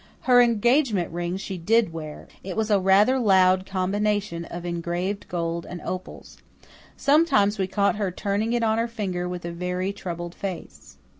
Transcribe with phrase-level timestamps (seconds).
[0.21, 5.63] Her engagement ring she did wear it was a rather "loud" combination of engraved gold
[5.67, 6.37] and opals.
[6.97, 10.97] Sometimes we caught her turning it on her finger with a very troubled face.